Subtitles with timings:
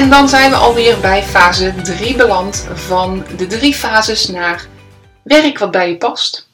[0.00, 4.66] En dan zijn we alweer bij fase 3 beland van de drie fases naar
[5.22, 6.48] werk wat bij je past.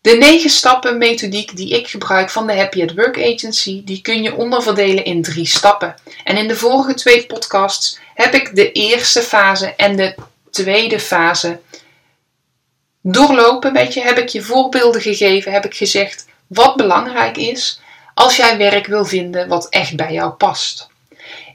[0.00, 4.22] De negen stappen methodiek die ik gebruik van de Happy at Work Agency, die kun
[4.22, 5.94] je onderverdelen in drie stappen.
[6.24, 10.14] En in de vorige twee podcasts heb ik de eerste fase en de
[10.50, 11.60] tweede fase
[13.02, 14.00] doorlopen met je.
[14.00, 17.80] Heb ik je voorbeelden gegeven, heb ik gezegd wat belangrijk is
[18.14, 20.89] als jij werk wil vinden wat echt bij jou past.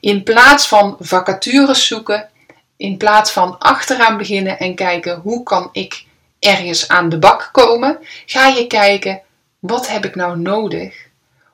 [0.06, 2.30] In plaats van vacatures zoeken,
[2.78, 6.06] in plaats van achteraan beginnen en kijken hoe kan ik
[6.40, 9.22] ergens aan de bak komen, ga je kijken
[9.60, 11.08] wat heb ik nou nodig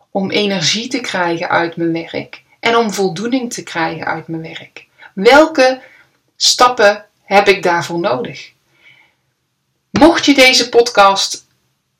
[0.09, 4.86] om energie te krijgen uit mijn werk en om voldoening te krijgen uit mijn werk.
[5.13, 5.81] Welke
[6.36, 8.52] stappen heb ik daarvoor nodig?
[9.89, 11.45] Mocht je deze podcast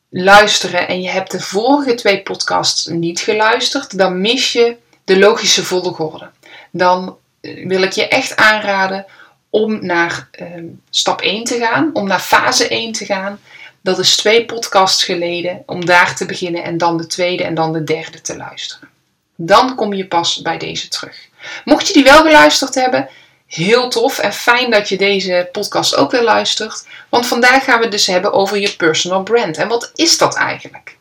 [0.10, 5.66] luisteren en je hebt de vorige twee podcasts niet geluisterd, dan mis je de logische
[5.66, 6.30] volgorde.
[6.72, 9.06] Dan eh, wil ik je echt aanraden
[9.50, 13.40] om naar ehm, stap 1 te gaan, om naar fase 1 te gaan.
[13.82, 17.74] Dat is twee podcasts geleden, om daar te beginnen en dan de tweede en dan
[17.74, 18.90] de derde te luisteren.
[19.36, 21.30] Dan kom je pas bij deze terug.
[21.66, 23.10] Mocht je die wel geluisterd hebben,
[23.48, 26.88] heel tof en fijn dat je deze podcast ook weer luistert.
[27.10, 29.58] Want vandaag gaan we het dus hebben over je personal brand.
[29.58, 30.98] En wat is dat eigenlijk?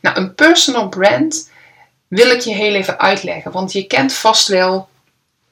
[0.00, 1.50] Nou, een personal brand
[2.14, 3.52] wil ik je heel even uitleggen.
[3.52, 4.88] Want je kent vast wel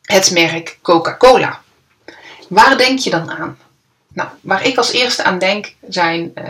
[0.03, 1.61] het merk Coca-Cola.
[2.49, 3.59] Waar denk je dan aan?
[4.13, 6.45] Nou, waar ik als eerste aan denk zijn uh,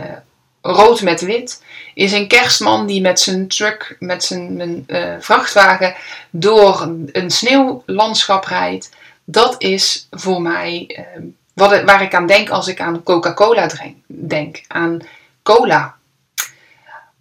[0.61, 1.63] rood met wit.
[1.93, 5.95] Is een kerstman die met zijn truck, met zijn uh, vrachtwagen
[6.29, 8.89] door een sneeuwlandschap rijdt.
[9.23, 11.23] Dat is voor mij uh,
[11.53, 13.69] wat, waar ik aan denk als ik aan Coca-Cola
[14.07, 14.61] denk.
[14.67, 14.99] Aan
[15.43, 15.95] cola.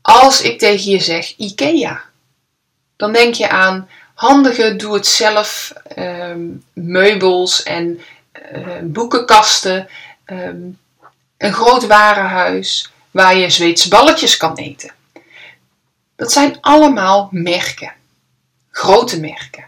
[0.02, 2.02] Als ik tegen je zeg IKEA,
[2.96, 8.00] dan denk je aan handige doe-het-zelf um, meubels en
[8.52, 9.88] uh, boekenkasten,
[10.26, 10.78] um,
[11.36, 14.90] een groot warenhuis waar je Zweedse balletjes kan eten.
[16.16, 17.92] Dat zijn allemaal merken,
[18.70, 19.64] grote merken.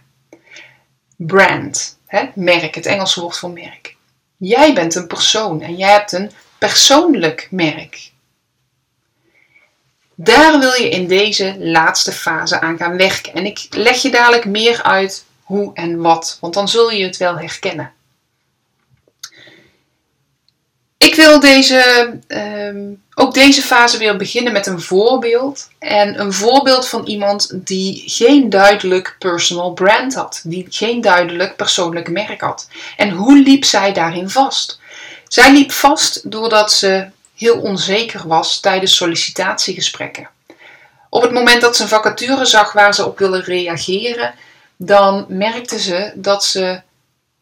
[1.16, 2.30] Brand, hè?
[2.34, 3.96] merk, het Engelse woord voor merk.
[4.36, 8.12] Jij bent een persoon en jij hebt een persoonlijk merk.
[10.14, 13.34] Daar wil je in deze laatste fase aan gaan werken.
[13.34, 17.16] En ik leg je dadelijk meer uit hoe en wat, want dan zul je het
[17.16, 17.92] wel herkennen.
[20.96, 25.68] Ik wil deze, um, ook deze fase weer beginnen met een voorbeeld.
[25.78, 30.40] En een voorbeeld van iemand die geen duidelijk personal brand had.
[30.44, 32.68] Die geen duidelijk persoonlijk merk had.
[32.96, 34.80] En hoe liep zij daarin vast?
[35.28, 37.06] Zij liep vast doordat ze
[37.36, 40.28] heel onzeker was tijdens sollicitatiegesprekken.
[41.08, 44.34] Op het moment dat ze een vacature zag waar ze op wilde reageren,
[44.76, 46.82] dan merkte ze dat ze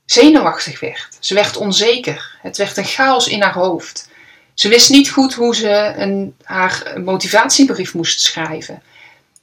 [0.05, 1.09] zenuwachtig werd.
[1.21, 2.39] Ze werd onzeker.
[2.43, 4.09] Het werd een chaos in haar hoofd.
[4.55, 8.83] Ze wist niet goed hoe ze een, haar motivatiebrief moest schrijven.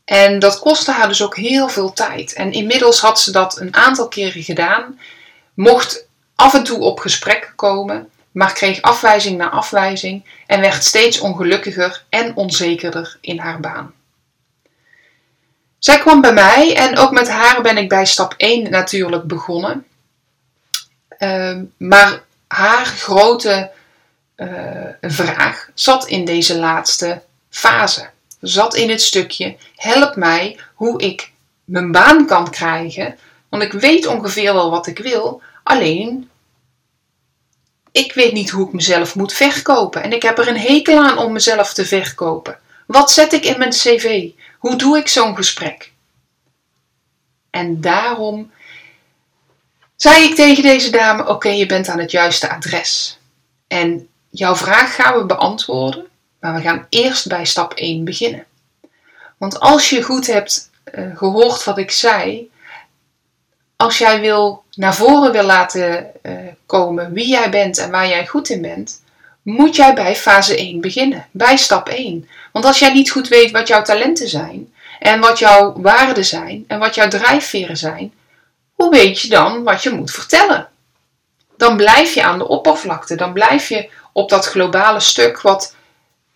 [0.06, 2.34] En dat kostte haar dus ook heel veel tijd.
[2.34, 5.00] En inmiddels had ze dat een aantal keren gedaan,
[5.54, 6.06] mocht
[6.36, 12.04] af en toe op gesprek komen, maar kreeg afwijzing na afwijzing en werd steeds ongelukkiger
[12.10, 13.94] en onzekerder in haar baan.
[15.80, 19.86] Zij kwam bij mij en ook met haar ben ik bij stap 1 natuurlijk begonnen.
[21.18, 23.72] Ehm, maar haar grote
[24.36, 28.10] uh, vraag zat in deze laatste fase.
[28.42, 31.32] Zat in het stukje: help mij hoe ik
[31.64, 33.18] mijn baan kan krijgen.
[33.50, 36.30] Want ik weet ongeveer wel wat ik wil, alleen
[37.92, 40.04] ik weet niet hoe ik mezelf moet verkopen.
[40.04, 42.60] En ik heb er een hekel aan om mezelf te verkopen.
[42.88, 44.30] Wat zet ik in mijn cv?
[44.58, 45.92] Hoe doe ik zo'n gesprek?
[47.50, 48.52] En daarom
[49.96, 53.20] zei ik tegen deze dame: Oké, je bent aan het juiste adres.
[53.68, 56.08] En jouw vraag gaan we beantwoorden,
[56.40, 58.46] maar we gaan eerst bij stap 1 beginnen.
[59.38, 62.50] Want als je goed hebt uh, gehoord wat ik zei,
[63.82, 66.34] als jij wil naar voren wil laten uh,
[66.66, 69.02] komen wie jij bent en waar jij goed in bent,
[69.42, 72.30] moet jij bij fase 1 beginnen, bij stap 1.
[72.52, 76.64] Want als jij niet goed weet wat jouw talenten zijn en wat jouw waarden zijn
[76.68, 78.14] en wat jouw drijfveren zijn,
[78.74, 80.70] hoe weet je dan wat je moet vertellen?
[81.58, 85.76] Dan blijf je aan de oppervlakte, dan blijf je op dat globale stuk wat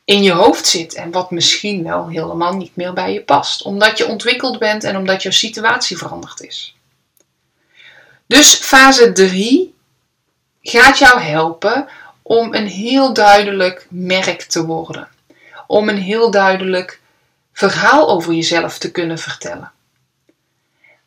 [0.05, 3.97] in je hoofd zit en wat misschien wel helemaal niet meer bij je past, omdat
[3.97, 6.75] je ontwikkeld bent en omdat jouw situatie veranderd is.
[8.25, 9.75] Dus fase 3
[10.61, 11.87] gaat jou helpen
[12.21, 15.07] om een heel duidelijk merk te worden,
[15.67, 17.01] om een heel duidelijk
[17.53, 19.71] verhaal over jezelf te kunnen vertellen.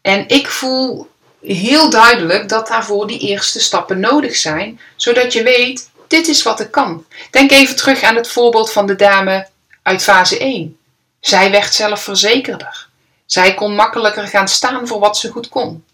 [0.00, 1.10] En ik voel
[1.40, 6.60] heel duidelijk dat daarvoor die eerste stappen nodig zijn, zodat je weet dit is wat
[6.60, 7.06] ik kan.
[7.30, 9.48] Denk even terug aan het voorbeeld van de dame
[9.82, 10.78] uit fase 1.
[11.20, 12.88] Zij werd zelfverzekerder.
[13.26, 15.84] Zij kon makkelijker gaan staan voor wat ze goed kon.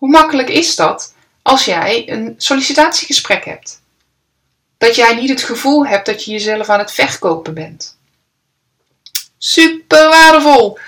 [0.00, 3.80] Hoe makkelijk is dat als jij een sollicitatiegesprek hebt?
[4.78, 7.96] Dat jij niet het gevoel hebt dat je jezelf aan het verkopen bent.
[9.38, 10.78] Super waardevol!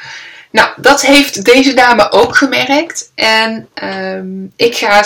[0.51, 3.11] Nou, dat heeft deze dame ook gemerkt.
[3.15, 5.05] En um, ik ga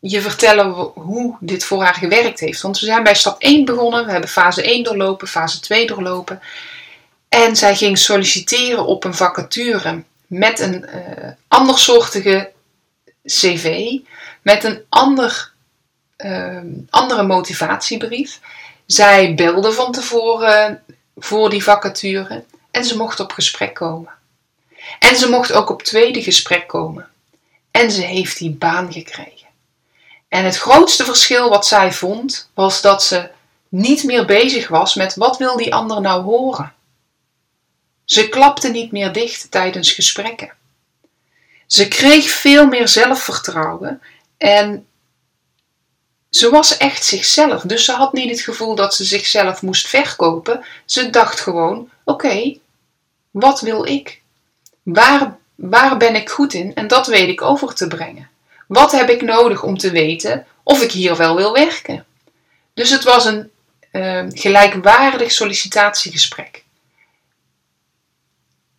[0.00, 2.60] je vertellen hoe dit voor haar gewerkt heeft.
[2.60, 4.04] Want we zijn bij stap 1 begonnen.
[4.04, 6.40] We hebben fase 1 doorlopen, fase 2 doorlopen.
[7.28, 12.50] En zij ging solliciteren op een vacature met een uh, andersoortige
[13.28, 13.98] cv,
[14.42, 15.52] met een ander,
[16.16, 16.60] uh,
[16.90, 18.40] andere motivatiebrief.
[18.86, 20.82] Zij belde van tevoren
[21.16, 24.12] voor die vacature en ze mocht op gesprek komen.
[24.98, 27.08] En ze mocht ook op tweede gesprek komen.
[27.70, 29.46] En ze heeft die baan gekregen.
[30.28, 33.30] En het grootste verschil wat zij vond, was dat ze
[33.68, 36.74] niet meer bezig was met wat wil die ander nou horen.
[38.04, 40.52] Ze klapte niet meer dicht tijdens gesprekken.
[41.68, 44.02] Ze kreeg veel meer zelfvertrouwen
[44.36, 44.86] en
[46.30, 47.62] ze was echt zichzelf.
[47.62, 50.64] Dus ze had niet het gevoel dat ze zichzelf moest verkopen.
[50.84, 52.56] Ze dacht gewoon: oké,
[53.30, 54.20] wat wil ik?
[54.82, 56.74] Waar, waar ben ik goed in?
[56.74, 58.28] En dat weet ik over te brengen.
[58.66, 62.04] Wat heb ik nodig om te weten of ik hier wel wil werken?
[62.74, 63.50] Dus het was een
[63.92, 66.64] uh, gelijkwaardig sollicitatiegesprek.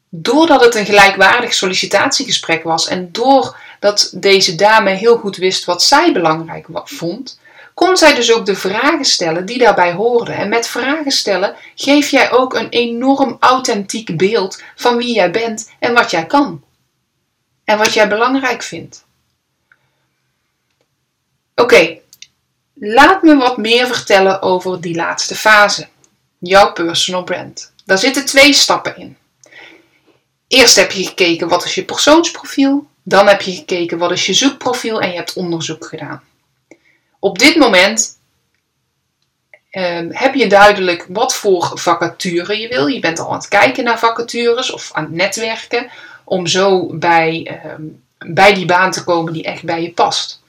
[0.10, 6.12] Doordat het een gelijkwaardig sollicitatiegesprek was en doordat deze dame heel goed wist wat zij
[6.12, 7.40] belangrijk vond,
[7.74, 10.36] kon zij dus ook de vragen stellen die daarbij hoorden.
[10.36, 15.72] En met vragen stellen geef jij ook een enorm authentiek beeld van wie jij bent
[15.80, 16.64] en wat jij kan.
[17.64, 19.06] En wat jij belangrijk vindt.
[21.56, 21.98] Oké,
[22.74, 25.88] laat me wat meer vertellen over die laatste fase.
[26.38, 27.72] Jouw personal brand.
[27.86, 29.18] Daar zitten twee stappen in.
[30.50, 32.88] Eerst heb je gekeken wat is je persoonsprofiel.
[33.04, 36.24] Dan heb je gekeken wat is je zoekprofiel en je hebt onderzoek gedaan.
[37.20, 38.18] Op dit moment
[39.72, 42.88] uh, heb je duidelijk wat voor vacature je wil.
[42.88, 45.90] Je bent al aan het kijken naar vacatures of aan het netwerken
[46.24, 47.74] om zo bij, uh,
[48.18, 50.42] bij die baan te komen die echt bij je past.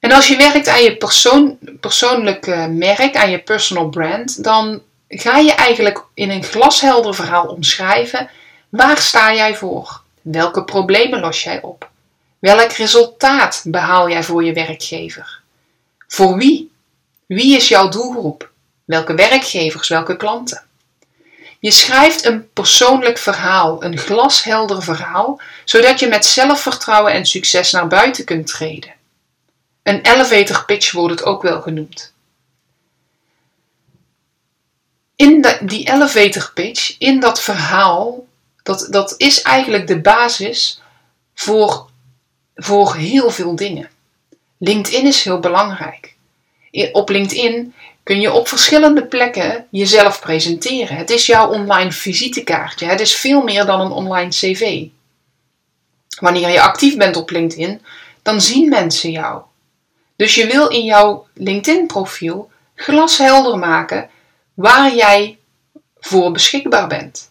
[0.00, 5.38] En als je werkt aan je persoon, persoonlijke merk, aan je personal brand, dan ga
[5.38, 8.30] je eigenlijk in een glashelder verhaal omschrijven
[8.76, 10.00] waar sta jij voor?
[10.22, 11.90] Welke problemen los jij op?
[12.38, 15.40] Welk resultaat behaal jij voor je werkgever?
[16.08, 16.72] Voor wie?
[17.26, 18.50] Wie is jouw doelgroep?
[18.84, 20.64] Welke werkgevers, welke klanten?
[21.60, 27.86] Je schrijft een persoonlijk verhaal, een glashelder verhaal, zodat je met zelfvertrouwen en succes naar
[27.86, 28.94] buiten kunt treden.
[29.82, 32.12] Een elevator pitch wordt het ook wel genoemd.
[35.16, 38.26] In die elevator pitch, in dat verhaal,
[38.66, 40.80] dat, dat is eigenlijk de basis
[41.34, 41.88] voor
[42.54, 43.90] voor heel veel dingen.
[44.58, 46.14] LinkedIn is heel belangrijk.
[46.92, 50.96] Op LinkedIn kun je op verschillende plekken jezelf presenteren.
[50.96, 52.86] Het is jouw online visitekaartje.
[52.86, 54.86] Het is veel meer dan een online cv.
[56.20, 57.80] Wanneer je actief bent op LinkedIn,
[58.22, 59.42] dan zien mensen jou.
[60.16, 64.10] Dus je wil in jouw LinkedIn-profiel glashelder maken
[64.54, 65.38] waar jij
[65.98, 67.30] voor beschikbaar bent.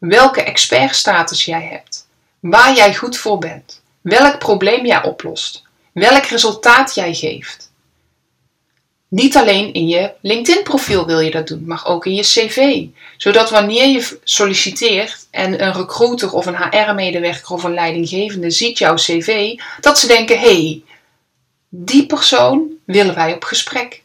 [0.00, 2.06] Welke expertstatus jij hebt.
[2.40, 7.72] Waar jij goed voor bent welk probleem jij oplost, welk resultaat jij geeft.
[9.08, 12.86] Niet alleen in je LinkedIn-profiel wil je dat doen, maar ook in je cv.
[13.16, 18.94] Zodat wanneer je solliciteert en een recruiter of een HR-medewerker of een leidinggevende ziet jouw
[18.94, 20.82] cv, dat ze denken: hé, hey,
[21.68, 24.02] die persoon willen wij op gesprek.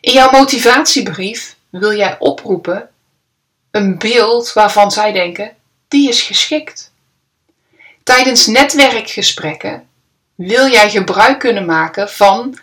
[0.00, 2.90] In jouw motivatiebrief wil jij oproepen
[3.76, 5.56] een beeld waarvan zij denken:
[5.88, 6.92] die is geschikt.
[8.02, 9.88] Tijdens netwerkgesprekken
[10.34, 12.58] wil jij gebruik kunnen maken van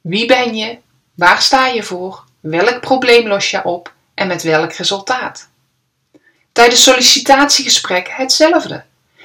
[0.00, 0.78] wie ben je,
[1.14, 5.48] waar sta je voor, welk probleem los je op en met welk resultaat.
[6.52, 8.84] Tijdens sollicitatiegesprekken hetzelfde.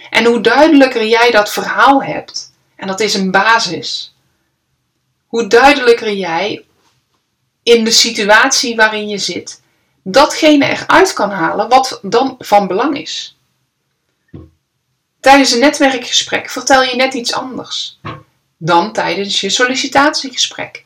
[0.10, 4.16] En hoe duidelijker jij dat verhaal hebt, en dat is een basis,
[5.28, 6.66] hoe duidelijker jij
[7.64, 9.62] in de situatie waarin je zit,
[10.08, 13.38] datgene eruit kan halen wat dan van belang is.
[15.20, 18.00] Tijdens een netwerkgesprek vertel je net iets anders
[18.58, 20.84] dan tijdens je sollicitatiegesprek.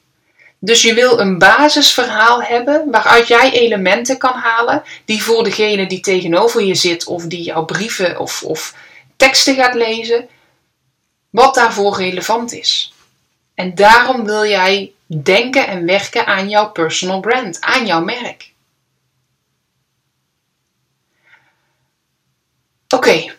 [0.59, 5.99] Dus je wil een basisverhaal hebben waaruit jij elementen kan halen die voor degene die
[5.99, 8.75] tegenover je zit of die jouw brieven of, of
[9.15, 10.27] teksten gaat lezen,
[11.29, 12.93] wat daarvoor relevant is.
[13.55, 18.51] En daarom wil jij denken en werken aan jouw personal brand, aan jouw merk.
[22.96, 23.34] Oké,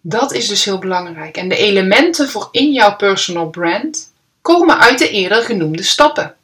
[0.00, 1.36] dat is dus heel belangrijk.
[1.36, 6.34] En de elementen voor in jouw personal brand komen uit de eerder genoemde stappen.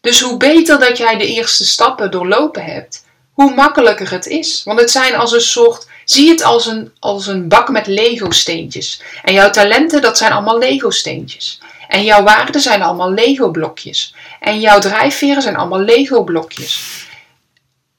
[0.00, 4.62] Dus hoe beter dat jij de eerste stappen doorlopen hebt, hoe makkelijker het is.
[4.64, 9.02] Want het zijn als een soort, zie het als een, als een bak met Lego-steentjes.
[9.22, 11.60] En jouw talenten, dat zijn allemaal Lego-steentjes.
[11.88, 14.14] En jouw waarden zijn allemaal Lego-blokjes.
[14.40, 17.06] En jouw drijfveren zijn allemaal Lego-blokjes.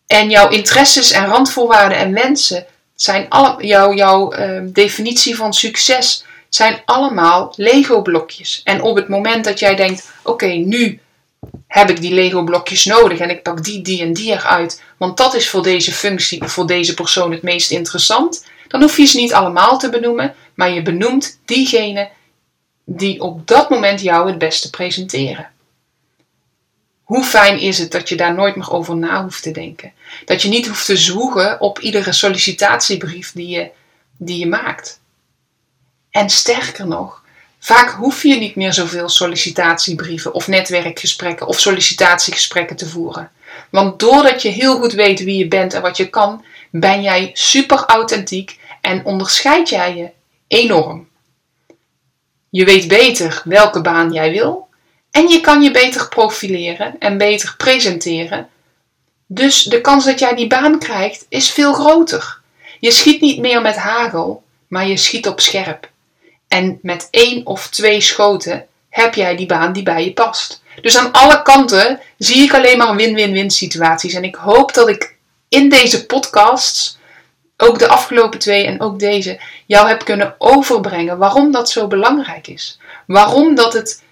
[0.08, 2.66] En jouw interesses en randvoorwaarden en wensen
[3.02, 8.62] zijn alle, jouw, jouw uh, definitie van succes zijn allemaal Lego-blokjes.
[8.64, 11.00] En op het moment dat jij denkt: oké, nu
[11.68, 15.34] heb ik die Lego-blokjes nodig en ik pak die, die en die eruit, want dat
[15.34, 19.34] is voor deze functie voor deze persoon het meest interessant, dan hoef je ze niet
[19.34, 22.10] allemaal te benoemen, maar je benoemt diegene
[22.86, 25.50] die op dat moment jou het beste presenteren.
[27.10, 29.94] Hoe fijn is het dat je daar nooit meer over na hoeft te denken?
[30.26, 33.70] Dat je niet hoeft te zwoegen op iedere sollicitatiebrief die je,
[34.18, 35.00] die je maakt.
[36.10, 37.24] En sterker nog,
[37.60, 43.32] vaak hoef je niet meer zoveel sollicitatiebrieven of netwerkgesprekken of sollicitatiegesprekken te voeren.
[43.70, 47.30] Want doordat je heel goed weet wie je bent en wat je kan, ben jij
[47.34, 50.10] super authentiek en onderscheid jij je
[50.48, 51.08] enorm.
[52.50, 54.69] Je weet beter welke baan jij wil
[55.12, 58.50] en je kan je beter profileren en beter presenteren.
[59.26, 62.40] Dus de kans dat jij die baan krijgt is veel groter.
[62.80, 65.90] Je schiet niet meer met hagel, maar je schiet op scherp.
[66.48, 70.64] En met één of twee schoten heb jij die baan die bij je past.
[70.82, 74.14] Dus aan alle kanten zie ik alleen maar win-win-win situaties.
[74.14, 75.16] En ik hoop dat ik
[75.50, 76.98] in deze podcasts,
[77.58, 82.48] ook de afgelopen twee en ook deze, jou heb kunnen overbrengen waarom dat zo belangrijk
[82.48, 82.80] is.
[83.08, 84.04] Waarom dat het,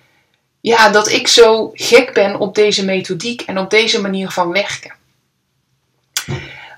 [0.68, 4.94] ja, dat ik zo gek ben op deze methodiek en op deze manier van werken.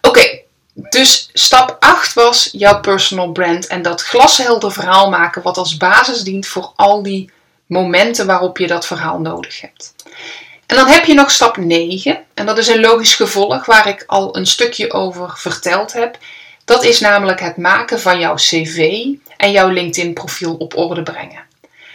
[0.02, 0.40] Oké,
[0.74, 6.22] dus stap 8 was jouw personal brand en dat glashelder verhaal maken wat als basis
[6.22, 7.32] dient voor al die
[7.66, 9.94] momenten waarop je dat verhaal nodig hebt.
[10.66, 14.04] En dan heb je nog stap 9 en dat is een logisch gevolg waar ik
[14.08, 16.18] al een stukje over verteld heb.
[16.66, 19.06] Dat is namelijk het maken van jouw cv
[19.38, 21.49] en jouw LinkedIn profiel op orde brengen.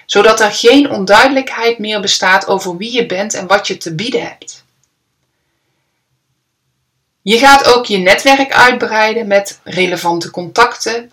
[0.07, 4.23] Zodat er geen onduidelijkheid meer bestaat over wie je bent en wat je te bieden
[4.23, 4.65] hebt.
[7.23, 11.11] Je gaat ook je netwerk uitbreiden met relevante contacten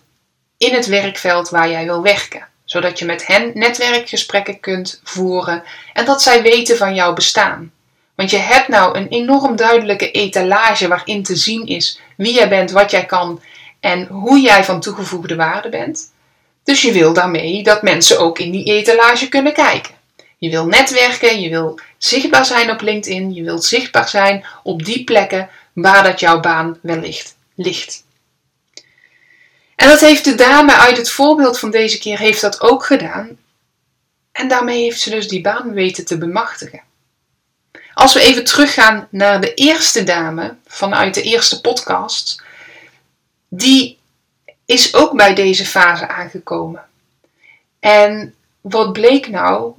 [0.58, 6.06] in het werkveld waar jij wil werken, zodat je met hen netwerkgesprekken kunt voeren en
[6.06, 7.72] dat zij weten van jouw bestaan.
[8.16, 12.72] Want je hebt nou een enorm duidelijke etalage waarin te zien is wie jij bent,
[12.72, 13.42] wat jij kan
[13.80, 16.11] en hoe jij van toegevoegde waarde bent.
[16.64, 19.94] Dus je wil daarmee dat mensen ook in die etalage kunnen kijken.
[20.38, 25.04] Je wil netwerken, je wil zichtbaar zijn op LinkedIn, je wilt zichtbaar zijn op die
[25.04, 28.04] plekken waar dat jouw baan wellicht ligt.
[29.76, 33.38] En dat heeft de dame uit het voorbeeld van deze keer heeft dat ook gedaan.
[34.32, 36.82] En daarmee heeft ze dus die baan weten te bemachtigen.
[37.94, 42.44] Als we even teruggaan naar de eerste dame vanuit de eerste podcast,
[43.50, 44.00] die
[44.72, 46.84] is ook bij deze fase aangekomen.
[47.80, 49.74] En wat bleek nou?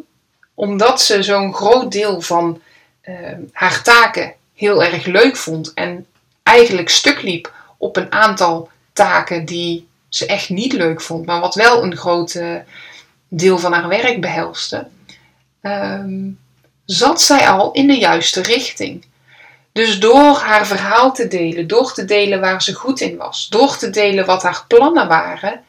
[0.54, 2.60] Omdat ze zo'n groot deel van
[3.04, 3.16] uh,
[3.52, 6.06] haar taken heel erg leuk vond en
[6.42, 11.54] eigenlijk stuk liep op een aantal taken die ze echt niet leuk vond, maar wat
[11.54, 12.40] wel een groot
[13.28, 14.86] deel van haar werk behelste,
[15.60, 16.30] ehm,
[16.84, 19.04] zat zij al in de juiste richting.
[19.72, 23.76] Dus door haar verhaal te delen, door te delen waar ze goed in was, door
[23.76, 25.64] te delen wat haar plannen waren,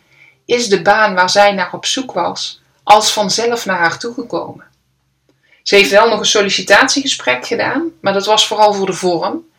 [0.45, 4.65] is de baan waar zij naar op zoek was als vanzelf naar haar toegekomen.
[5.63, 9.51] Ze heeft wel nog een sollicitatiegesprek gedaan, maar dat was vooral voor de vorm.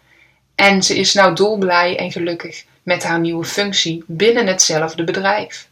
[0.55, 5.69] En ze is nou dolblij en gelukkig met haar nieuwe functie binnen hetzelfde bedrijf.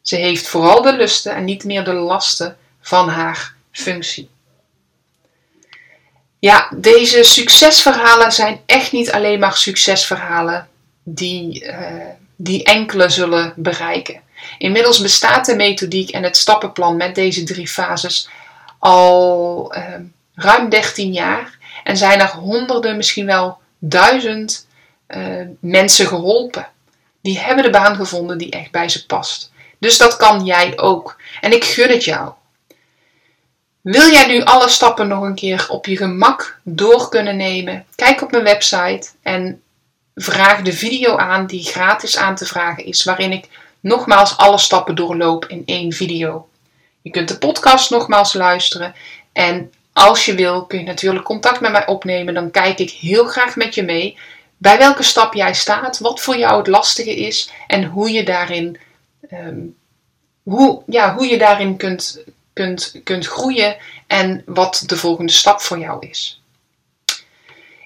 [0.00, 4.28] Ze heeft vooral de lusten en niet meer de lasten van haar functie.
[6.40, 10.68] Ja, deze succesverhalen zijn echt niet alleen maar succesverhalen
[11.02, 11.76] die, uh,
[12.36, 14.20] die enkele zullen bereiken.
[14.58, 18.28] Inmiddels bestaat de methodiek en het stappenplan met deze drie fases
[18.78, 19.84] al uh,
[20.34, 24.66] ruim 13 jaar en zijn er honderden, misschien wel duizend
[25.08, 26.68] uh, mensen geholpen.
[27.22, 29.52] Die hebben de baan gevonden die echt bij ze past.
[29.78, 31.20] Dus dat kan jij ook.
[31.40, 32.32] En ik gun het jou.
[33.80, 37.84] Wil jij nu alle stappen nog een keer op je gemak door kunnen nemen?
[37.94, 39.62] Kijk op mijn website en
[40.14, 43.48] vraag de video aan die gratis aan te vragen is, waarin ik
[43.80, 46.48] nogmaals alle stappen doorloop in één video.
[47.02, 48.94] Je kunt de podcast nogmaals luisteren
[49.32, 52.34] en als je wil kun je natuurlijk contact met mij opnemen.
[52.34, 54.18] Dan kijk ik heel graag met je mee
[54.56, 58.78] bij welke stap jij staat, wat voor jou het lastige is en hoe je daarin,
[59.32, 59.76] um,
[60.42, 62.24] hoe, ja, hoe je daarin kunt,
[62.60, 63.76] kunt, kunt groeien
[64.06, 66.42] en wat de volgende stap voor jou is.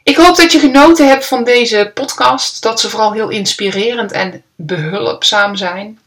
[0.02, 4.42] Ik hoop dat je genoten hebt van deze podcast, dat ze vooral heel inspirerend en
[4.54, 5.98] behulpzaam zijn.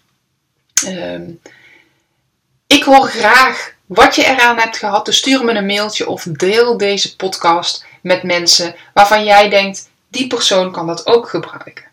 [0.88, 1.42] Um,
[2.68, 6.78] ik hoor graag wat je eraan hebt gehad, dus stuur me een mailtje of deel
[6.78, 11.86] deze podcast met mensen waarvan jij denkt, die persoon kan dat ook gebruiken.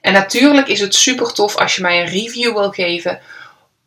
[0.00, 3.20] En natuurlijk is het super tof als je mij een review wil geven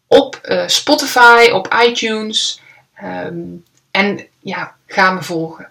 [0.08, 2.62] op uh, Spotify, op iTunes.
[3.04, 5.70] Um, en ja, ga me volgen.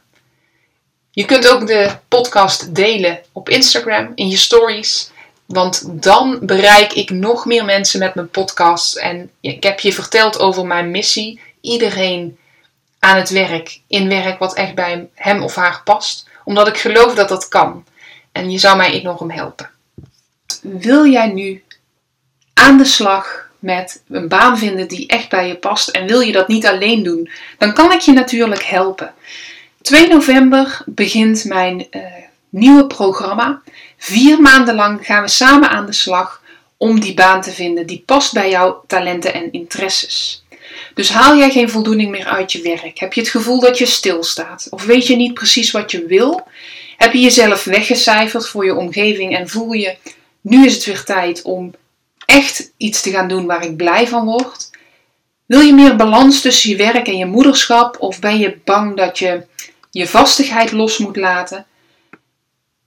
[1.11, 5.11] Je kunt ook de podcast delen op Instagram in je stories.
[5.47, 8.97] Want dan bereik ik nog meer mensen met mijn podcast.
[8.97, 11.41] En ik heb je verteld over mijn missie.
[11.61, 12.39] Iedereen
[12.99, 16.29] aan het werk, in werk wat echt bij hem of haar past.
[16.45, 17.85] Omdat ik geloof dat dat kan.
[18.33, 19.71] En je zou mij enorm helpen.
[20.63, 21.65] Wil jij nu
[22.55, 26.33] aan de slag met een baan vinden die echt bij je past en wil je
[26.33, 29.15] dat niet alleen doen, dan kan ik je natuurlijk helpen.
[29.83, 32.03] 2 november begint mijn uh,
[32.49, 33.63] nieuwe programma.
[33.99, 36.43] Vier maanden lang gaan we samen aan de slag
[36.77, 40.45] om die baan te vinden die past bij jouw talenten en interesses.
[40.95, 42.99] Dus haal jij geen voldoening meer uit je werk?
[42.99, 44.67] Heb je het gevoel dat je stilstaat?
[44.71, 46.47] Of weet je niet precies wat je wil?
[46.97, 49.97] Heb je jezelf weggecijferd voor je omgeving en voel je,
[50.41, 51.75] nu is het weer tijd om
[52.27, 54.71] echt iets te gaan doen waar ik blij van word?
[55.47, 57.97] Wil je meer balans tussen je werk en je moederschap?
[58.01, 59.47] Of ben je bang dat je
[59.91, 61.67] je vastigheid los moet laten?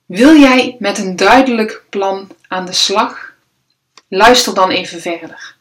[0.05, 3.33] Wil jij met een duidelijk plan aan de slag?
[4.09, 5.55] Luister dan even verder.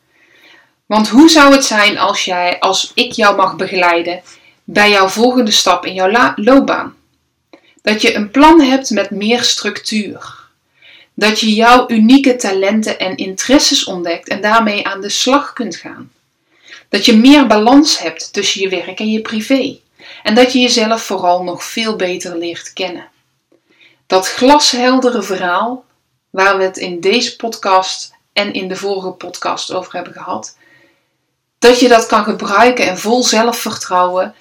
[0.87, 4.23] Want hoe zou het zijn als, jij, als ik jou mag begeleiden
[4.65, 6.97] bij jouw volgende stap in jouw loopbaan?
[7.83, 10.46] Dat je een plan hebt met meer structuur.
[11.19, 16.13] Dat je jouw unieke talenten en interesses ontdekt en daarmee aan de slag kunt gaan.
[16.89, 19.79] Dat je meer balans hebt tussen je werk en je privé.
[20.23, 23.09] En dat je jezelf vooral nog veel beter leert kennen.
[24.07, 25.85] Dat glasheldere verhaal,
[26.31, 30.57] waar we het in deze podcast en in de vorige podcast over hebben gehad,
[31.59, 34.35] dat je dat kan gebruiken en vol zelfvertrouwen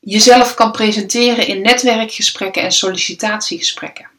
[0.00, 4.12] jezelf kan presenteren in netwerkgesprekken en sollicitatiegesprekken.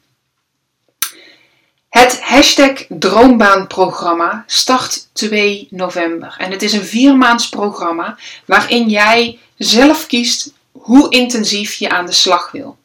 [1.96, 10.06] Het hashtag Droombaanprogramma start 2 november en het is een viermaands programma waarin jij zelf
[10.06, 12.76] kiest hoe intensief je aan de slag wil.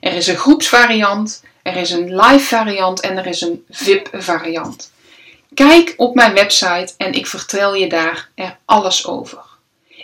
[0.00, 4.92] Er is een groepsvariant, er is een live variant en er is een VIP variant.
[5.54, 9.44] Kijk op mijn website en ik vertel je daar er alles over.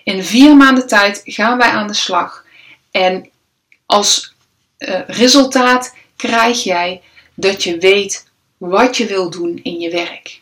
[0.04, 2.44] In vier maanden tijd gaan wij aan de slag
[2.90, 3.30] en
[3.86, 4.34] als
[4.78, 7.02] uh, resultaat krijg jij
[7.34, 10.40] dat je weet wat je wil doen in je werk.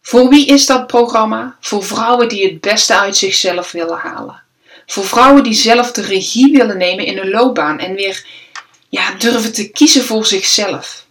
[0.00, 1.56] Voor wie is dat programma?
[1.60, 4.42] Voor vrouwen die het beste uit zichzelf willen halen.
[4.86, 8.26] Voor vrouwen die zelf de regie willen nemen in hun loopbaan en weer
[8.88, 11.06] ja, durven te kiezen voor zichzelf.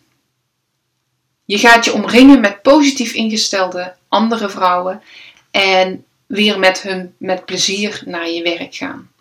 [1.46, 5.02] Je gaat je omringen met positief ingestelde andere vrouwen
[5.52, 9.12] en weer met hun met plezier naar je werk gaan.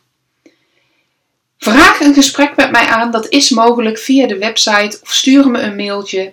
[1.64, 5.60] Vraag een gesprek met mij aan, dat is mogelijk via de website of stuur me
[5.60, 6.32] een mailtje.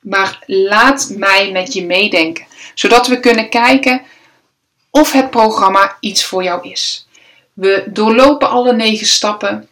[0.00, 4.02] Maar laat mij met je meedenken, zodat we kunnen kijken
[4.90, 7.06] of het programma iets voor jou is.
[7.52, 9.68] We doorlopen alle negen stappen.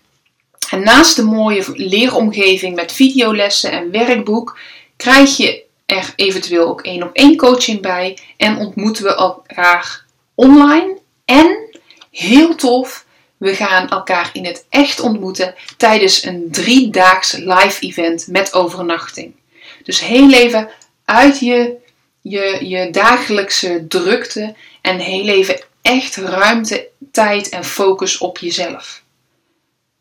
[0.70, 4.58] En naast de mooie leeromgeving met videolessen en werkboek,
[4.96, 8.18] krijg je er eventueel ook één op één coaching bij.
[8.36, 10.98] En ontmoeten we elkaar online.
[11.24, 11.78] En
[12.10, 13.08] heel tof,
[13.40, 19.34] we gaan elkaar in het echt ontmoeten tijdens een driedaags live event met overnachting.
[19.82, 20.68] Dus heel even
[21.04, 21.76] uit je,
[22.20, 29.02] je, je dagelijkse drukte en heel even echt ruimte, tijd en focus op jezelf.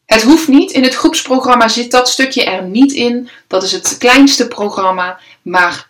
[0.05, 0.71] Het hoeft niet.
[0.71, 3.29] In het groepsprogramma zit dat stukje er niet in.
[3.47, 5.19] Dat is het kleinste programma.
[5.41, 5.89] Maar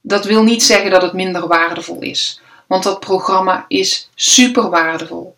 [0.00, 2.40] dat wil niet zeggen dat het minder waardevol is.
[2.66, 5.36] Want dat programma is super waardevol.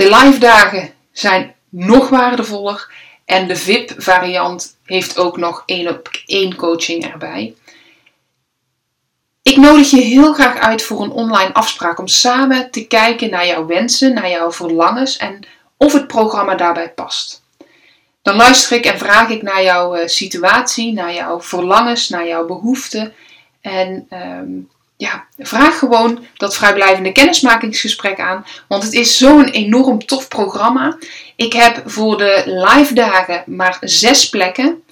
[0.00, 2.92] De live dagen zijn nog waardevoller.
[3.24, 7.54] En de VIP-variant heeft ook nog één op één coaching erbij.
[9.42, 13.46] Ik nodig je heel graag uit voor een online afspraak om samen te kijken naar
[13.46, 17.42] jouw wensen, naar jouw verlangens en of het programma daarbij past.
[18.22, 22.46] Dan luister ik en vraag ik naar jouw eh, situatie, naar jouw verlangens, naar jouw
[22.46, 23.14] behoeften.
[23.60, 24.48] En ehm,
[25.00, 28.46] ja, vraag gewoon dat vrijblijvende kennismakingsgesprek aan.
[28.68, 30.98] Want het is zo'n enorm tof programma.
[31.36, 34.82] Ik heb voor de live dagen maar zes plekken.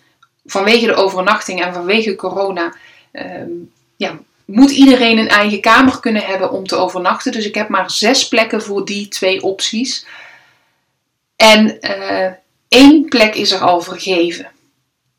[0.47, 2.75] Vanwege de overnachting en vanwege corona.
[3.13, 3.51] Ehm,
[3.97, 7.33] ja, moet iedereen een eigen kamer kunnen hebben om te overnachten.
[7.33, 10.07] Dus ik heb maar zes plekken voor die twee opties.
[11.37, 12.33] En uh,
[12.69, 14.51] één plek is er al vergeven.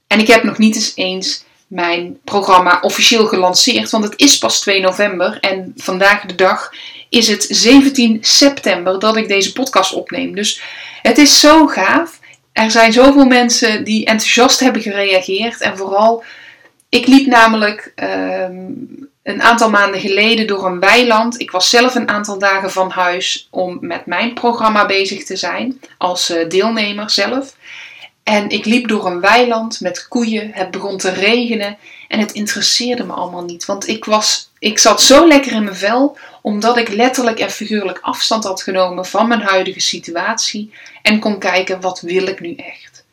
[0.07, 4.59] En ik heb nog niet eens eens mijn programma officieel gelanceerd, want het is pas
[4.59, 6.71] 2 november en vandaag de dag
[7.09, 10.35] is het 17 september dat ik deze podcast opneem.
[10.35, 10.61] Dus
[11.01, 12.19] het is zo gaaf.
[12.51, 16.23] Er zijn zoveel mensen die enthousiast hebben gereageerd en vooral,
[16.89, 18.71] ik liep namelijk ehm,
[19.23, 21.39] een aantal maanden geleden door een weiland.
[21.39, 25.81] Ik was zelf een aantal dagen van huis om met mijn programma bezig te zijn
[25.97, 27.55] als eh, deelnemer zelf.
[28.29, 30.51] En ik liep door een weiland met koeien.
[30.53, 33.65] Het begon te regenen en het interesseerde me allemaal niet.
[33.65, 37.99] Want ik, was, ik zat zo lekker in mijn vel, omdat ik letterlijk en figuurlijk
[38.01, 40.73] afstand had genomen van mijn huidige situatie.
[41.01, 43.03] En kon kijken, wat wil ik nu echt?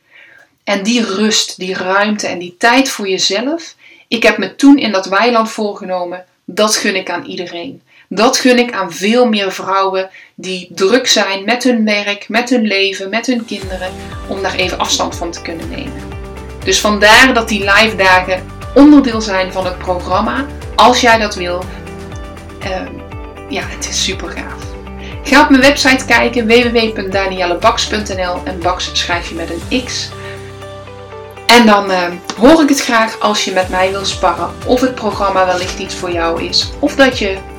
[0.64, 3.74] En die rust, die ruimte en die tijd voor jezelf.
[4.09, 7.83] Ik heb me toen in dat weiland voorgenomen, dat gun ik aan iedereen.
[8.16, 12.66] Dat gun ik aan veel meer vrouwen die druk zijn met hun werk, met hun
[12.66, 13.90] leven, met hun kinderen,
[14.29, 16.02] om daar even afstand van te kunnen nemen.
[16.64, 20.46] Dus vandaar dat die live dagen onderdeel zijn van het programma.
[20.74, 21.64] Als jij dat wil,
[22.64, 22.81] uh,
[23.48, 24.62] ja, het is super gaaf.
[25.22, 30.09] Ga op mijn website kijken www.daniellebaks.nl en Baks schrijf je met een X.
[31.46, 32.02] En dan uh,
[32.38, 35.94] hoor ik het graag als je met mij wil sparren of het programma wellicht iets
[35.94, 37.37] voor jou is of dat je